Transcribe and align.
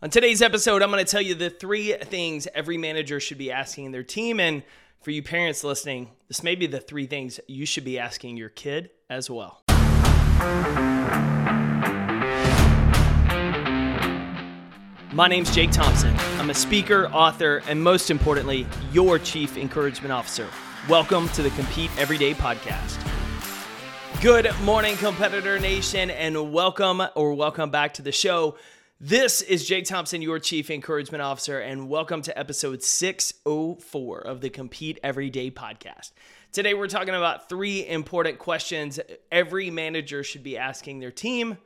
On 0.00 0.10
today's 0.10 0.42
episode, 0.42 0.80
I'm 0.80 0.92
going 0.92 1.04
to 1.04 1.10
tell 1.10 1.20
you 1.20 1.34
the 1.34 1.50
three 1.50 1.92
things 1.92 2.46
every 2.54 2.76
manager 2.78 3.18
should 3.18 3.36
be 3.36 3.50
asking 3.50 3.90
their 3.90 4.04
team. 4.04 4.38
And 4.38 4.62
for 5.00 5.10
you 5.10 5.24
parents 5.24 5.64
listening, 5.64 6.10
this 6.28 6.44
may 6.44 6.54
be 6.54 6.68
the 6.68 6.78
three 6.78 7.06
things 7.06 7.40
you 7.48 7.66
should 7.66 7.84
be 7.84 7.98
asking 7.98 8.36
your 8.36 8.48
kid 8.48 8.90
as 9.10 9.28
well. 9.28 9.60
My 15.12 15.26
name's 15.26 15.52
Jake 15.52 15.72
Thompson. 15.72 16.14
I'm 16.38 16.50
a 16.50 16.54
speaker, 16.54 17.08
author, 17.08 17.60
and 17.66 17.82
most 17.82 18.08
importantly, 18.08 18.68
your 18.92 19.18
chief 19.18 19.56
encouragement 19.56 20.12
officer. 20.12 20.46
Welcome 20.88 21.28
to 21.30 21.42
the 21.42 21.50
Compete 21.50 21.90
Everyday 21.98 22.34
podcast. 22.34 23.04
Good 24.22 24.48
morning, 24.62 24.96
Competitor 24.98 25.58
Nation, 25.58 26.10
and 26.10 26.52
welcome 26.52 27.02
or 27.16 27.34
welcome 27.34 27.70
back 27.70 27.94
to 27.94 28.02
the 28.02 28.12
show. 28.12 28.54
This 29.00 29.42
is 29.42 29.64
Jake 29.64 29.84
Thompson, 29.84 30.22
your 30.22 30.40
Chief 30.40 30.70
Encouragement 30.70 31.22
Officer, 31.22 31.60
and 31.60 31.88
welcome 31.88 32.20
to 32.22 32.36
episode 32.36 32.82
604 32.82 34.18
of 34.18 34.40
the 34.40 34.50
Compete 34.50 34.98
Everyday 35.04 35.52
podcast. 35.52 36.10
Today, 36.50 36.74
we're 36.74 36.88
talking 36.88 37.14
about 37.14 37.48
three 37.48 37.86
important 37.86 38.40
questions 38.40 38.98
every 39.30 39.70
manager 39.70 40.24
should 40.24 40.42
be 40.42 40.58
asking 40.58 40.98
their 40.98 41.12
team, 41.12 41.58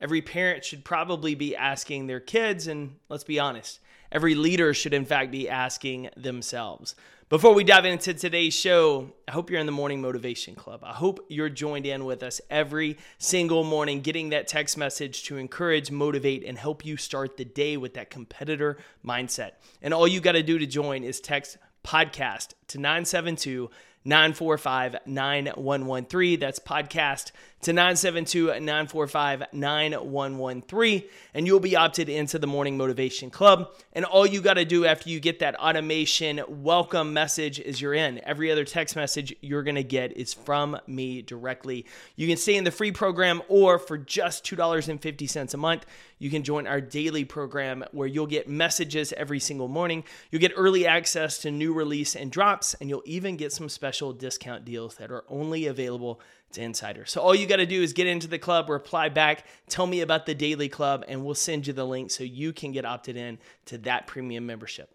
every 0.00 0.20
parent 0.20 0.64
should 0.64 0.84
probably 0.84 1.36
be 1.36 1.54
asking 1.54 2.08
their 2.08 2.18
kids, 2.18 2.66
and 2.66 2.96
let's 3.08 3.22
be 3.22 3.38
honest, 3.38 3.78
every 4.12 4.34
leader 4.34 4.74
should, 4.74 4.94
in 4.94 5.04
fact, 5.04 5.30
be 5.30 5.48
asking 5.48 6.10
themselves. 6.16 6.94
Before 7.30 7.54
we 7.54 7.62
dive 7.62 7.84
into 7.84 8.12
today's 8.12 8.54
show, 8.54 9.12
I 9.28 9.30
hope 9.30 9.50
you're 9.50 9.60
in 9.60 9.66
the 9.66 9.72
Morning 9.72 10.00
Motivation 10.00 10.56
Club. 10.56 10.80
I 10.82 10.92
hope 10.92 11.24
you're 11.28 11.48
joined 11.48 11.86
in 11.86 12.04
with 12.04 12.24
us 12.24 12.40
every 12.50 12.98
single 13.18 13.62
morning, 13.62 14.00
getting 14.00 14.30
that 14.30 14.48
text 14.48 14.76
message 14.76 15.22
to 15.24 15.36
encourage, 15.36 15.92
motivate, 15.92 16.44
and 16.44 16.58
help 16.58 16.84
you 16.84 16.96
start 16.96 17.36
the 17.36 17.44
day 17.44 17.76
with 17.76 17.94
that 17.94 18.10
competitor 18.10 18.78
mindset. 19.06 19.52
And 19.80 19.94
all 19.94 20.08
you 20.08 20.20
got 20.20 20.32
to 20.32 20.42
do 20.42 20.58
to 20.58 20.66
join 20.66 21.04
is 21.04 21.20
text 21.20 21.56
podcast 21.84 22.54
to 22.66 22.78
972 22.78 23.70
945 24.04 24.96
9113. 25.06 26.40
That's 26.40 26.58
podcast 26.58 27.32
to 27.62 27.74
972 27.74 28.46
945 28.46 29.44
9113. 29.52 31.02
And 31.34 31.46
you'll 31.46 31.60
be 31.60 31.76
opted 31.76 32.08
into 32.08 32.38
the 32.38 32.46
Morning 32.46 32.78
Motivation 32.78 33.28
Club. 33.28 33.70
And 33.92 34.06
all 34.06 34.26
you 34.26 34.40
got 34.40 34.54
to 34.54 34.64
do 34.64 34.86
after 34.86 35.10
you 35.10 35.20
get 35.20 35.40
that 35.40 35.54
automation 35.56 36.40
welcome 36.48 37.12
message 37.12 37.60
is 37.60 37.80
you're 37.80 37.92
in. 37.92 38.20
Every 38.24 38.50
other 38.50 38.64
text 38.64 38.96
message 38.96 39.34
you're 39.42 39.62
going 39.62 39.74
to 39.74 39.84
get 39.84 40.16
is 40.16 40.32
from 40.32 40.78
me 40.86 41.20
directly. 41.20 41.84
You 42.16 42.26
can 42.26 42.38
stay 42.38 42.56
in 42.56 42.64
the 42.64 42.70
free 42.70 42.92
program, 42.92 43.42
or 43.48 43.78
for 43.78 43.98
just 43.98 44.44
$2.50 44.44 45.54
a 45.54 45.56
month, 45.58 45.84
you 46.18 46.30
can 46.30 46.42
join 46.42 46.66
our 46.66 46.80
daily 46.80 47.24
program 47.24 47.84
where 47.92 48.08
you'll 48.08 48.26
get 48.26 48.48
messages 48.48 49.12
every 49.14 49.40
single 49.40 49.68
morning. 49.68 50.04
You'll 50.30 50.40
get 50.40 50.52
early 50.56 50.86
access 50.86 51.38
to 51.38 51.50
new 51.50 51.72
release 51.72 52.14
and 52.14 52.30
drops, 52.30 52.74
and 52.74 52.88
you'll 52.88 53.02
even 53.04 53.36
get 53.36 53.52
some 53.52 53.68
special 53.68 53.89
discount 54.18 54.64
deals 54.64 54.96
that 54.96 55.10
are 55.10 55.24
only 55.28 55.66
available 55.66 56.20
to 56.52 56.62
insiders. 56.62 57.10
So 57.10 57.20
all 57.20 57.34
you 57.34 57.46
got 57.46 57.56
to 57.56 57.66
do 57.66 57.82
is 57.82 57.92
get 57.92 58.06
into 58.06 58.26
the 58.26 58.38
club, 58.38 58.68
reply 58.68 59.08
back, 59.08 59.46
tell 59.68 59.86
me 59.86 60.00
about 60.00 60.26
the 60.26 60.34
daily 60.34 60.68
club, 60.68 61.04
and 61.08 61.24
we'll 61.24 61.34
send 61.34 61.66
you 61.66 61.72
the 61.72 61.86
link 61.86 62.10
so 62.10 62.24
you 62.24 62.52
can 62.52 62.72
get 62.72 62.84
opted 62.84 63.16
in 63.16 63.38
to 63.66 63.78
that 63.78 64.06
premium 64.06 64.46
membership. 64.46 64.90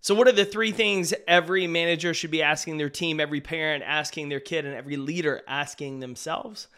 So, 0.00 0.14
what 0.14 0.28
are 0.28 0.32
the 0.32 0.44
three 0.44 0.70
things 0.70 1.12
every 1.26 1.66
manager 1.66 2.14
should 2.14 2.30
be 2.30 2.42
asking 2.42 2.78
their 2.78 2.88
team, 2.88 3.18
every 3.18 3.40
parent 3.40 3.82
asking 3.84 4.28
their 4.28 4.40
kid, 4.40 4.64
and 4.64 4.74
every 4.74 4.96
leader 4.96 5.42
asking 5.48 6.00
themselves? 6.00 6.68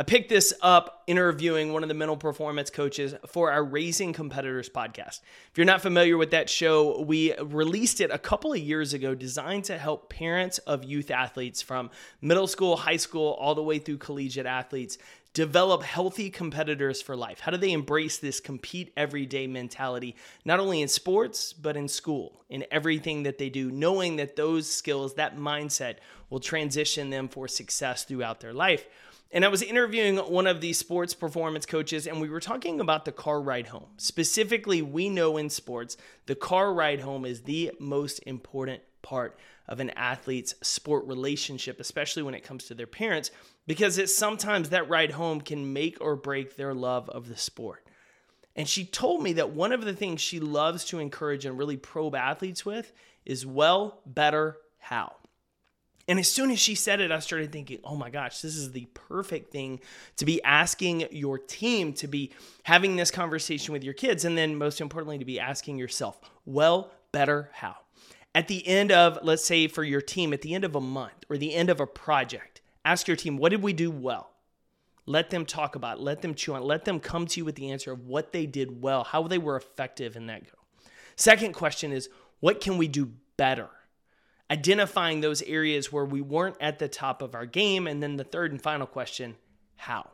I 0.00 0.04
picked 0.04 0.28
this 0.28 0.54
up 0.62 1.02
interviewing 1.08 1.72
one 1.72 1.82
of 1.82 1.88
the 1.88 1.94
mental 1.94 2.16
performance 2.16 2.70
coaches 2.70 3.16
for 3.26 3.50
our 3.50 3.64
Raising 3.64 4.12
Competitors 4.12 4.68
podcast. 4.68 5.22
If 5.50 5.56
you're 5.56 5.64
not 5.64 5.82
familiar 5.82 6.16
with 6.16 6.30
that 6.30 6.48
show, 6.48 7.02
we 7.02 7.34
released 7.38 8.00
it 8.00 8.12
a 8.12 8.18
couple 8.18 8.52
of 8.52 8.60
years 8.60 8.94
ago, 8.94 9.16
designed 9.16 9.64
to 9.64 9.76
help 9.76 10.08
parents 10.08 10.58
of 10.58 10.84
youth 10.84 11.10
athletes 11.10 11.62
from 11.62 11.90
middle 12.22 12.46
school, 12.46 12.76
high 12.76 12.96
school, 12.96 13.32
all 13.40 13.56
the 13.56 13.62
way 13.62 13.80
through 13.80 13.98
collegiate 13.98 14.46
athletes 14.46 14.98
develop 15.32 15.82
healthy 15.82 16.30
competitors 16.30 17.02
for 17.02 17.16
life? 17.16 17.40
How 17.40 17.50
do 17.50 17.58
they 17.58 17.72
embrace 17.72 18.18
this 18.18 18.38
compete 18.38 18.92
everyday 18.96 19.48
mentality, 19.48 20.14
not 20.44 20.60
only 20.60 20.80
in 20.80 20.86
sports, 20.86 21.52
but 21.52 21.76
in 21.76 21.88
school, 21.88 22.44
in 22.48 22.64
everything 22.70 23.24
that 23.24 23.38
they 23.38 23.50
do, 23.50 23.68
knowing 23.68 24.14
that 24.16 24.36
those 24.36 24.70
skills, 24.70 25.14
that 25.14 25.36
mindset 25.36 25.96
will 26.30 26.40
transition 26.40 27.10
them 27.10 27.26
for 27.26 27.48
success 27.48 28.04
throughout 28.04 28.38
their 28.38 28.52
life? 28.52 28.86
And 29.30 29.44
I 29.44 29.48
was 29.48 29.62
interviewing 29.62 30.16
one 30.16 30.46
of 30.46 30.62
these 30.62 30.78
sports 30.78 31.12
performance 31.12 31.66
coaches, 31.66 32.06
and 32.06 32.20
we 32.20 32.30
were 32.30 32.40
talking 32.40 32.80
about 32.80 33.04
the 33.04 33.12
car 33.12 33.40
ride 33.42 33.66
home. 33.66 33.88
Specifically, 33.98 34.80
we 34.80 35.10
know 35.10 35.36
in 35.36 35.50
sports, 35.50 35.98
the 36.24 36.34
car 36.34 36.72
ride 36.72 37.00
home 37.00 37.26
is 37.26 37.42
the 37.42 37.72
most 37.78 38.20
important 38.20 38.80
part 39.02 39.38
of 39.68 39.80
an 39.80 39.90
athlete's 39.90 40.54
sport 40.62 41.04
relationship, 41.06 41.78
especially 41.78 42.22
when 42.22 42.34
it 42.34 42.42
comes 42.42 42.64
to 42.64 42.74
their 42.74 42.86
parents, 42.86 43.30
because 43.66 43.98
it's 43.98 44.14
sometimes 44.14 44.70
that 44.70 44.88
ride 44.88 45.10
home 45.10 45.42
can 45.42 45.74
make 45.74 45.98
or 46.00 46.16
break 46.16 46.56
their 46.56 46.72
love 46.72 47.10
of 47.10 47.28
the 47.28 47.36
sport. 47.36 47.86
And 48.56 48.66
she 48.66 48.86
told 48.86 49.22
me 49.22 49.34
that 49.34 49.50
one 49.50 49.72
of 49.72 49.84
the 49.84 49.92
things 49.92 50.22
she 50.22 50.40
loves 50.40 50.86
to 50.86 50.98
encourage 50.98 51.44
and 51.44 51.58
really 51.58 51.76
probe 51.76 52.14
athletes 52.14 52.64
with 52.64 52.92
is 53.26 53.44
well, 53.44 54.00
better, 54.06 54.56
how. 54.78 55.12
And 56.08 56.18
as 56.18 56.30
soon 56.30 56.50
as 56.50 56.58
she 56.58 56.74
said 56.74 57.02
it, 57.02 57.12
I 57.12 57.18
started 57.18 57.52
thinking, 57.52 57.80
oh 57.84 57.94
my 57.94 58.08
gosh, 58.08 58.40
this 58.40 58.56
is 58.56 58.72
the 58.72 58.86
perfect 58.94 59.52
thing 59.52 59.78
to 60.16 60.24
be 60.24 60.42
asking 60.42 61.06
your 61.10 61.38
team, 61.38 61.92
to 61.94 62.08
be 62.08 62.32
having 62.62 62.96
this 62.96 63.10
conversation 63.10 63.74
with 63.74 63.84
your 63.84 63.92
kids, 63.92 64.24
and 64.24 64.36
then 64.36 64.56
most 64.56 64.80
importantly, 64.80 65.18
to 65.18 65.26
be 65.26 65.38
asking 65.38 65.76
yourself, 65.76 66.18
well, 66.46 66.90
better, 67.12 67.50
how? 67.52 67.76
At 68.34 68.48
the 68.48 68.66
end 68.66 68.90
of, 68.90 69.18
let's 69.22 69.44
say 69.44 69.68
for 69.68 69.84
your 69.84 70.00
team, 70.00 70.32
at 70.32 70.40
the 70.40 70.54
end 70.54 70.64
of 70.64 70.74
a 70.74 70.80
month 70.80 71.24
or 71.28 71.36
the 71.36 71.54
end 71.54 71.68
of 71.68 71.78
a 71.78 71.86
project, 71.86 72.62
ask 72.86 73.06
your 73.06 73.16
team, 73.16 73.36
what 73.36 73.50
did 73.50 73.62
we 73.62 73.74
do 73.74 73.90
well? 73.90 74.30
Let 75.04 75.28
them 75.28 75.44
talk 75.44 75.74
about 75.74 75.98
it, 75.98 76.02
let 76.02 76.22
them 76.22 76.34
chew 76.34 76.54
on 76.54 76.62
let 76.62 76.84
them 76.84 77.00
come 77.00 77.26
to 77.26 77.40
you 77.40 77.44
with 77.44 77.56
the 77.56 77.70
answer 77.70 77.92
of 77.92 78.06
what 78.06 78.32
they 78.32 78.46
did 78.46 78.82
well, 78.82 79.04
how 79.04 79.22
they 79.24 79.38
were 79.38 79.56
effective 79.56 80.16
in 80.16 80.26
that 80.26 80.44
go. 80.44 80.58
Second 81.16 81.52
question 81.52 81.92
is, 81.92 82.08
what 82.40 82.60
can 82.60 82.78
we 82.78 82.88
do 82.88 83.12
better? 83.36 83.68
Identifying 84.50 85.20
those 85.20 85.42
areas 85.42 85.92
where 85.92 86.04
we 86.04 86.20
weren't 86.20 86.56
at 86.60 86.78
the 86.78 86.88
top 86.88 87.22
of 87.22 87.34
our 87.34 87.46
game. 87.46 87.86
And 87.86 88.02
then 88.02 88.16
the 88.16 88.24
third 88.24 88.52
and 88.52 88.60
final 88.60 88.86
question 88.86 89.36
how? 89.76 90.10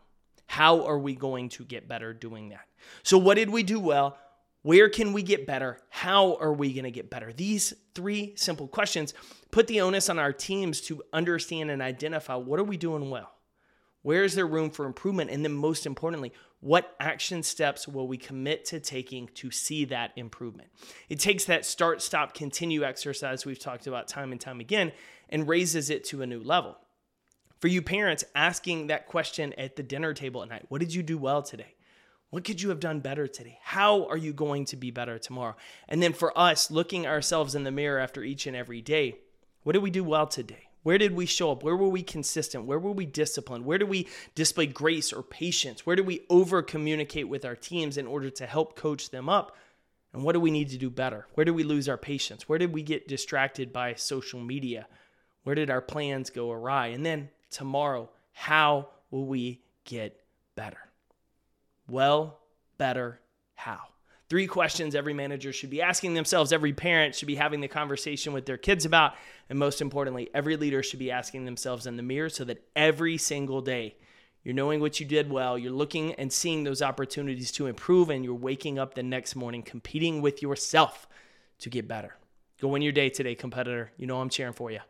How 0.47 0.84
are 0.84 0.99
we 0.99 1.15
going 1.15 1.49
to 1.50 1.65
get 1.65 1.89
better 1.89 2.12
doing 2.12 2.50
that? 2.50 2.67
So, 3.03 3.17
what 3.17 3.34
did 3.34 3.50
we 3.50 3.62
do 3.62 3.81
well? 3.81 4.19
Where 4.62 4.89
can 4.89 5.12
we 5.12 5.23
get 5.23 5.47
better? 5.47 5.78
How 5.91 6.37
are 6.37 6.53
we 6.53 6.73
going 6.73 6.84
to 6.84 6.91
get 6.91 7.11
better? 7.11 7.33
These 7.33 7.75
three 7.94 8.33
simple 8.37 8.67
questions 8.67 9.12
put 9.50 9.67
the 9.67 9.83
onus 9.83 10.09
on 10.09 10.19
our 10.19 10.33
teams 10.33 10.81
to 10.83 11.03
understand 11.12 11.71
and 11.71 11.83
identify 11.83 12.34
what 12.34 12.59
are 12.59 12.65
we 12.65 12.77
doing 12.77 13.11
well? 13.11 13.34
Where 14.05 14.23
is 14.23 14.35
there 14.35 14.47
room 14.47 14.69
for 14.69 14.85
improvement? 14.85 15.31
And 15.31 15.43
then, 15.43 15.55
most 15.55 15.87
importantly, 15.87 16.35
what 16.61 16.95
action 17.01 17.43
steps 17.43 17.89
will 17.89 18.07
we 18.07 18.19
commit 18.19 18.67
to 18.67 18.79
taking 18.79 19.29
to 19.37 19.51
see 19.51 19.87
that 19.87 20.13
improvement? 20.15 20.69
It 21.09 21.19
takes 21.19 21.47
that 21.47 21.65
start, 21.65 22.03
stop, 22.03 22.35
continue 22.35 22.85
exercise 22.85 23.47
we've 23.47 23.59
talked 23.59 23.87
about 23.87 24.07
time 24.07 24.31
and 24.31 24.39
time 24.39 24.61
again 24.61 24.93
and 25.31 25.49
raises 25.49 25.89
it 25.89 26.05
to 26.05 26.21
a 26.21 26.27
new 26.27 26.43
level. 26.43 26.77
For 27.61 27.69
you 27.69 27.81
parents, 27.81 28.25
asking 28.35 28.89
that 28.89 29.07
question 29.07 29.55
at 29.55 29.77
the 29.77 29.83
dinner 29.83 30.13
table 30.13 30.43
at 30.43 30.51
night 30.51 30.67
what 30.69 30.83
did 30.83 30.93
you 30.93 31.03
do 31.03 31.17
well 31.17 31.43
today? 31.43 31.75
What 32.29 32.45
could 32.45 32.61
you 32.61 32.69
have 32.69 32.81
done 32.81 33.01
better 33.01 33.27
today? 33.27 33.59
How 33.63 34.05
are 34.09 34.19
you 34.19 34.35
going 34.35 34.67
to 34.67 34.77
be 34.77 34.91
better 34.91 35.19
tomorrow? 35.19 35.57
And 35.89 36.03
then 36.03 36.13
for 36.13 36.39
us, 36.39 36.71
looking 36.71 37.07
ourselves 37.07 37.55
in 37.55 37.65
the 37.65 37.71
mirror 37.71 38.01
after 38.01 38.23
each 38.23 38.47
and 38.47 38.55
every 38.55 38.83
day, 38.83 39.17
what 39.63 39.73
did 39.73 39.83
we 39.83 39.91
do 39.91 40.05
well 40.05 40.27
today? 40.27 40.64
Where 40.84 40.99
did 40.99 41.17
we 41.17 41.25
show 41.27 41.50
up? 41.50 41.62
Where 41.62 41.77
were 41.77 41.89
we 41.89 42.03
consistent? 42.03 42.67
Where 42.67 42.78
were 42.78 42.93
we 42.93 43.06
disciplined? 43.06 43.65
Where 43.65 43.78
did 43.78 43.89
we 43.89 44.06
display 44.34 44.67
grace 44.67 45.15
or 45.15 45.22
patience? 45.22 45.84
Where 45.84 45.97
did 45.97 46.06
we 46.06 46.27
over 46.28 46.62
communicate 46.62 47.27
with 47.27 47.47
our 47.47 47.56
teams 47.56 47.97
in 47.97 48.06
order 48.06 48.28
to 48.28 48.47
help 48.47 48.77
coach 48.77 49.09
them 49.09 49.28
up? 49.28 49.56
And 50.12 50.23
what 50.23 50.35
do 50.35 50.41
we 50.41 50.50
need 50.50 50.69
to 50.69 50.79
do 50.79 50.91
better? 50.91 51.26
Where 51.35 51.47
did 51.47 51.53
we 51.56 51.64
lose 51.64 51.88
our 51.88 51.97
patience? 51.97 52.49
Where 52.49 52.59
did 52.59 52.75
we 52.75 52.82
get 52.82 53.09
distracted 53.09 53.73
by 53.73 53.94
social 53.94 54.41
media? 54.41 54.87
Where 55.43 55.55
did 55.55 55.70
our 55.70 55.81
plans 55.81 56.29
go 56.29 56.53
awry? 56.53 56.88
And 56.88 57.05
then 57.05 57.31
tomorrow, 57.50 58.11
how 58.32 58.91
will 59.11 59.26
we 59.26 59.62
get 59.85 60.20
better? 60.55 60.91
Well, 61.88 62.41
better, 62.76 63.20
how? 63.55 63.81
Three 64.35 64.49
questions 64.49 64.97
every 64.97 65.15
manager 65.15 65.53
should 65.53 65.71
be 65.71 65.81
asking 65.81 66.15
themselves, 66.15 66.53
every 66.53 66.73
parent 66.73 67.15
should 67.15 67.29
be 67.29 67.37
having 67.37 67.61
the 67.61 67.69
conversation 67.69 68.33
with 68.33 68.47
their 68.47 68.57
kids 68.57 68.85
about, 68.85 69.15
and 69.49 69.57
most 69.57 69.81
importantly, 69.81 70.29
every 70.35 70.57
leader 70.57 70.83
should 70.83 70.99
be 70.99 71.13
asking 71.13 71.45
themselves 71.45 71.87
in 71.87 71.97
the 71.97 72.03
mirror 72.03 72.29
so 72.29 72.43
that 72.43 72.61
every 72.75 73.17
single 73.17 73.61
day 73.61 73.95
you're 74.43 74.53
knowing 74.53 74.81
what 74.81 74.99
you 74.99 75.07
did 75.07 75.31
well, 75.31 75.57
you're 75.57 75.71
looking 75.71 76.15
and 76.15 76.33
seeing 76.33 76.65
those 76.65 76.83
opportunities 76.83 77.53
to 77.53 77.69
improve, 77.69 78.11
and 78.11 78.25
you're 78.25 78.35
waking 78.35 78.77
up 78.77 78.95
the 78.95 79.05
next 79.05 79.37
morning 79.37 79.63
competing 79.63 80.21
with 80.21 80.43
yourself 80.43 81.07
to 81.61 81.71
get 81.71 81.87
better. 81.87 82.17
Go 82.61 82.67
win 82.67 82.83
your 82.83 82.91
day 82.91 83.11
today, 83.11 83.37
competitor. 83.37 83.93
You 83.97 84.09
know 84.09 84.21
I'm 84.21 84.31
cheering 84.31 84.53
for 84.53 84.69
you. 84.69 84.81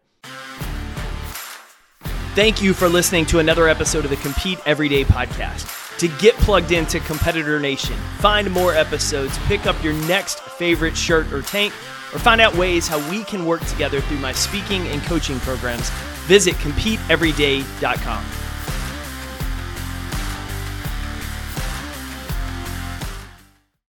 Thank 2.35 2.63
you 2.63 2.73
for 2.73 2.89
listening 2.89 3.27
to 3.27 3.41
another 3.41 3.69
episode 3.69 4.05
of 4.05 4.11
the 4.11 4.17
Compete 4.17 4.59
Everyday 4.65 5.05
podcast. 5.05 5.84
To 5.99 6.09
get 6.09 6.35
plugged 6.37 6.73
into 6.73 6.99
Competitor 7.01 7.61
Nation, 7.61 7.97
find 8.19 8.51
more 8.51 8.75
episodes, 8.75 9.39
pick 9.47 9.67
up 9.67 9.81
your 9.83 9.93
next 10.09 10.41
favorite 10.41 10.97
shirt 10.97 11.33
or 11.33 11.43
tank, 11.43 11.73
or 12.13 12.19
find 12.19 12.41
out 12.41 12.55
ways 12.57 12.89
how 12.89 12.99
we 13.11 13.23
can 13.23 13.47
work 13.47 13.65
together 13.67 14.01
through 14.01 14.19
my 14.19 14.33
speaking 14.33 14.89
and 14.89 15.01
coaching 15.03 15.39
programs, 15.41 15.91
visit 16.27 16.55
CompeteEveryday.com. 16.57 18.44